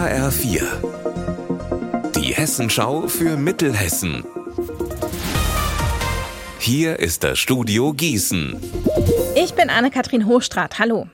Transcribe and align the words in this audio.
HR4. 0.00 0.62
Die 2.16 2.32
Hessenschau 2.32 3.06
für 3.06 3.36
Mittelhessen. 3.36 4.24
Hier 6.58 6.98
ist 6.98 7.22
das 7.22 7.38
Studio 7.38 7.92
Gießen. 7.92 8.58
Ich 9.34 9.52
bin 9.52 9.68
Anne-Kathrin 9.68 10.24
Hochstrat. 10.24 10.78
Hallo. 10.78 11.06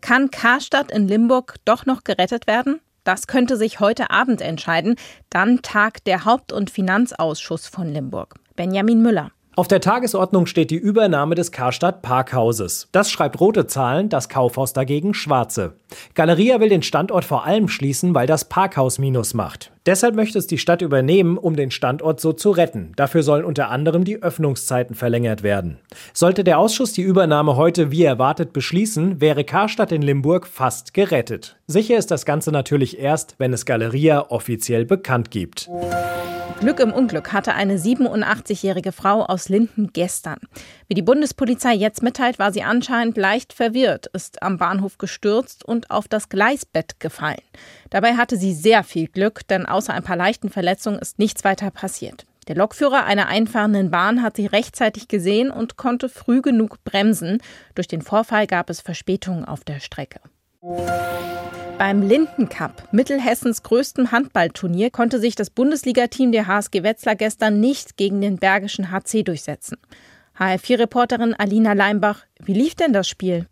Kann 0.00 0.32
Karstadt 0.32 0.90
in 0.90 1.06
Limburg 1.06 1.54
doch 1.64 1.86
noch 1.86 2.02
gerettet 2.02 2.48
werden? 2.48 2.80
Das 3.04 3.28
könnte 3.28 3.56
sich 3.56 3.78
heute 3.78 4.10
Abend 4.10 4.40
entscheiden. 4.40 4.96
Dann 5.30 5.62
tagt 5.62 6.08
der 6.08 6.24
Haupt- 6.24 6.52
und 6.52 6.68
Finanzausschuss 6.68 7.68
von 7.68 7.86
Limburg. 7.92 8.34
Benjamin 8.56 9.02
Müller. 9.02 9.30
Auf 9.58 9.68
der 9.68 9.80
Tagesordnung 9.80 10.44
steht 10.44 10.70
die 10.70 10.76
Übernahme 10.76 11.34
des 11.34 11.50
Karstadt 11.50 12.02
Parkhauses. 12.02 12.88
Das 12.92 13.10
schreibt 13.10 13.40
rote 13.40 13.66
Zahlen, 13.66 14.10
das 14.10 14.28
Kaufhaus 14.28 14.74
dagegen 14.74 15.14
schwarze. 15.14 15.72
Galeria 16.12 16.60
will 16.60 16.68
den 16.68 16.82
Standort 16.82 17.24
vor 17.24 17.46
allem 17.46 17.68
schließen, 17.68 18.14
weil 18.14 18.26
das 18.26 18.50
Parkhaus 18.50 18.98
Minus 18.98 19.32
macht. 19.32 19.72
Deshalb 19.86 20.14
möchte 20.14 20.38
es 20.38 20.46
die 20.46 20.58
Stadt 20.58 20.82
übernehmen, 20.82 21.38
um 21.38 21.56
den 21.56 21.70
Standort 21.70 22.20
so 22.20 22.34
zu 22.34 22.50
retten. 22.50 22.92
Dafür 22.96 23.22
sollen 23.22 23.46
unter 23.46 23.70
anderem 23.70 24.04
die 24.04 24.22
Öffnungszeiten 24.22 24.94
verlängert 24.94 25.42
werden. 25.42 25.78
Sollte 26.12 26.44
der 26.44 26.58
Ausschuss 26.58 26.92
die 26.92 27.00
Übernahme 27.00 27.56
heute 27.56 27.90
wie 27.90 28.04
erwartet 28.04 28.52
beschließen, 28.52 29.22
wäre 29.22 29.44
Karstadt 29.44 29.90
in 29.90 30.02
Limburg 30.02 30.46
fast 30.46 30.92
gerettet. 30.92 31.56
Sicher 31.66 31.96
ist 31.96 32.10
das 32.10 32.26
Ganze 32.26 32.52
natürlich 32.52 32.98
erst, 32.98 33.36
wenn 33.38 33.54
es 33.54 33.64
Galeria 33.64 34.26
offiziell 34.28 34.84
bekannt 34.84 35.30
gibt. 35.30 35.70
Glück 36.60 36.80
im 36.80 36.92
Unglück 36.92 37.34
hatte 37.34 37.52
eine 37.52 37.76
87-jährige 37.76 38.90
Frau 38.90 39.22
aus 39.22 39.50
Linden 39.50 39.90
gestern. 39.92 40.38
Wie 40.88 40.94
die 40.94 41.02
Bundespolizei 41.02 41.74
jetzt 41.74 42.02
mitteilt, 42.02 42.38
war 42.38 42.50
sie 42.50 42.62
anscheinend 42.62 43.18
leicht 43.18 43.52
verwirrt, 43.52 44.06
ist 44.06 44.42
am 44.42 44.56
Bahnhof 44.56 44.96
gestürzt 44.96 45.64
und 45.64 45.90
auf 45.90 46.08
das 46.08 46.30
Gleisbett 46.30 46.98
gefallen. 46.98 47.42
Dabei 47.90 48.14
hatte 48.14 48.38
sie 48.38 48.54
sehr 48.54 48.84
viel 48.84 49.06
Glück, 49.06 49.46
denn 49.48 49.66
außer 49.66 49.92
ein 49.92 50.02
paar 50.02 50.16
leichten 50.16 50.48
Verletzungen 50.48 50.98
ist 50.98 51.18
nichts 51.18 51.44
weiter 51.44 51.70
passiert. 51.70 52.24
Der 52.48 52.56
Lokführer 52.56 53.04
einer 53.04 53.26
einfahrenden 53.26 53.90
Bahn 53.90 54.22
hat 54.22 54.36
sie 54.36 54.46
rechtzeitig 54.46 55.08
gesehen 55.08 55.50
und 55.50 55.76
konnte 55.76 56.08
früh 56.08 56.40
genug 56.40 56.82
bremsen. 56.84 57.38
Durch 57.74 57.88
den 57.88 58.02
Vorfall 58.02 58.46
gab 58.46 58.70
es 58.70 58.80
Verspätungen 58.80 59.44
auf 59.44 59.62
der 59.62 59.80
Strecke. 59.80 60.20
Beim 61.78 62.00
Linden 62.00 62.48
Cup, 62.48 62.88
Mittelhessens 62.90 63.62
größtem 63.62 64.10
Handballturnier, 64.10 64.88
konnte 64.90 65.20
sich 65.20 65.34
das 65.34 65.50
Bundesligateam 65.50 66.32
der 66.32 66.46
HSG 66.46 66.82
Wetzlar 66.82 67.16
gestern 67.16 67.60
nicht 67.60 67.98
gegen 67.98 68.22
den 68.22 68.38
Bergischen 68.38 68.90
HC 68.90 69.24
durchsetzen. 69.24 69.76
HR4-Reporterin 70.38 71.34
Alina 71.34 71.74
Leimbach, 71.74 72.24
wie 72.42 72.54
lief 72.54 72.76
denn 72.76 72.94
das 72.94 73.06
Spiel? 73.06 73.46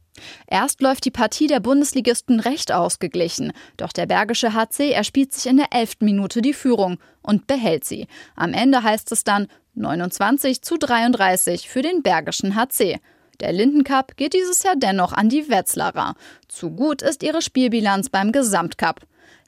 Erst 0.47 0.81
läuft 0.81 1.05
die 1.05 1.11
Partie 1.11 1.49
der 1.49 1.61
Bundesligisten 1.61 2.41
recht 2.41 2.73
ausgeglichen. 2.73 3.53
Doch 3.77 3.93
der 3.93 4.07
Bergische 4.07 4.55
HC 4.55 4.93
erspielt 4.93 5.35
sich 5.35 5.51
in 5.51 5.59
der 5.59 5.73
elften 5.73 6.07
Minute 6.07 6.41
die 6.41 6.55
Führung 6.55 6.97
und 7.21 7.47
behält 7.47 7.85
sie. 7.85 8.07
Am 8.37 8.55
Ende 8.55 8.83
heißt 8.83 9.13
es 9.13 9.25
dann 9.25 9.49
29 9.75 10.63
zu 10.63 10.79
33 10.79 11.69
für 11.69 11.83
den 11.83 12.03
Bergischen 12.03 12.55
HC. 12.55 13.01
Der 13.41 13.53
Lindencup 13.53 14.17
geht 14.17 14.35
dieses 14.35 14.63
Jahr 14.63 14.77
dennoch 14.77 15.13
an 15.13 15.29
die 15.29 15.49
Wetzlarer. 15.49 16.15
Zu 16.49 16.71
gut 16.71 17.03
ist 17.03 17.23
ihre 17.23 17.43
Spielbilanz 17.43 18.09
beim 18.09 18.33
Gesamtcup. 18.33 19.01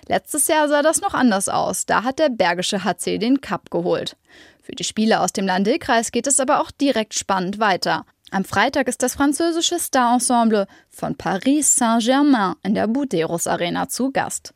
Letztes 0.08 0.46
Jahr 0.48 0.68
sah 0.68 0.82
das 0.82 1.00
noch 1.00 1.14
anders 1.14 1.48
aus. 1.48 1.86
Da 1.86 2.04
hat 2.04 2.18
der 2.18 2.28
Bergische 2.28 2.84
HC 2.84 3.18
den 3.18 3.40
Cup 3.40 3.70
geholt. 3.70 4.16
Für 4.62 4.72
die 4.72 4.84
Spieler 4.84 5.22
aus 5.22 5.32
dem 5.32 5.46
Landil-Kreis 5.46 6.12
geht 6.12 6.26
es 6.26 6.40
aber 6.40 6.60
auch 6.60 6.70
direkt 6.70 7.14
spannend 7.14 7.58
weiter. 7.58 8.04
Am 8.30 8.44
Freitag 8.44 8.88
ist 8.88 9.02
das 9.02 9.14
französische 9.14 9.78
Star-Ensemble 9.78 10.66
von 10.90 11.16
Paris 11.16 11.76
Saint-Germain 11.76 12.54
in 12.64 12.74
der 12.74 12.88
Buderus 12.88 13.46
Arena 13.46 13.88
zu 13.88 14.10
Gast. 14.10 14.52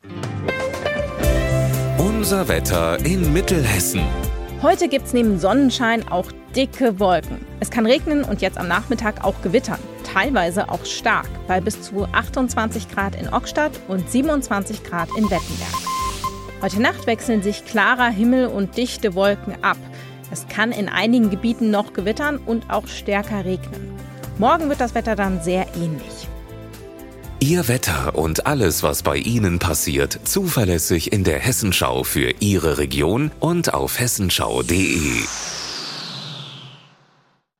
Unser 1.97 2.47
Wetter 2.47 3.03
in 3.05 3.31
Mittelhessen. 3.31 4.03
Heute 4.61 4.89
gibt 4.89 5.07
es 5.07 5.13
neben 5.13 5.39
Sonnenschein 5.39 6.07
auch 6.07 6.31
dicke 6.55 6.99
Wolken. 6.99 7.45
Es 7.59 7.69
kann 7.69 7.85
regnen 7.85 8.23
und 8.23 8.41
jetzt 8.41 8.57
am 8.57 8.67
Nachmittag 8.67 9.23
auch 9.23 9.41
gewittern. 9.41 9.79
Teilweise 10.03 10.69
auch 10.69 10.85
stark, 10.85 11.29
bei 11.47 11.61
bis 11.61 11.81
zu 11.81 12.05
28 12.05 12.89
Grad 12.89 13.15
in 13.15 13.31
Ockstadt 13.33 13.71
und 13.87 14.09
27 14.09 14.83
Grad 14.83 15.09
in 15.17 15.23
Wettenberg. 15.25 15.91
Heute 16.61 16.81
Nacht 16.81 17.07
wechseln 17.07 17.41
sich 17.41 17.65
klarer 17.65 18.09
Himmel 18.09 18.47
und 18.47 18.77
dichte 18.77 19.15
Wolken 19.15 19.63
ab. 19.63 19.77
Es 20.31 20.47
kann 20.47 20.71
in 20.71 20.89
einigen 20.89 21.29
Gebieten 21.29 21.71
noch 21.71 21.93
gewittern 21.93 22.37
und 22.37 22.69
auch 22.69 22.87
stärker 22.87 23.45
regnen. 23.45 23.91
Morgen 24.37 24.69
wird 24.69 24.79
das 24.79 24.95
Wetter 24.95 25.15
dann 25.15 25.41
sehr 25.41 25.67
ähnlich. 25.75 26.27
Ihr 27.39 27.67
Wetter 27.67 28.15
und 28.15 28.45
alles, 28.45 28.83
was 28.83 29.01
bei 29.01 29.17
Ihnen 29.17 29.57
passiert, 29.57 30.19
zuverlässig 30.25 31.11
in 31.11 31.23
der 31.23 31.39
Hessenschau 31.39 32.03
für 32.03 32.35
Ihre 32.39 32.77
Region 32.77 33.31
und 33.39 33.73
auf 33.73 33.99
hessenschau.de. 33.99 35.23